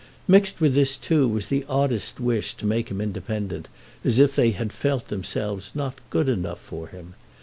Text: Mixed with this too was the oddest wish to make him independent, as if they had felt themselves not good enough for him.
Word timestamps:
Mixed 0.27 0.59
with 0.59 0.73
this 0.73 0.97
too 0.97 1.27
was 1.27 1.45
the 1.45 1.63
oddest 1.69 2.19
wish 2.19 2.55
to 2.55 2.65
make 2.65 2.89
him 2.89 2.99
independent, 2.99 3.67
as 4.03 4.17
if 4.17 4.35
they 4.35 4.49
had 4.49 4.73
felt 4.73 5.09
themselves 5.09 5.73
not 5.75 6.01
good 6.09 6.27
enough 6.27 6.57
for 6.59 6.87
him. 6.87 7.13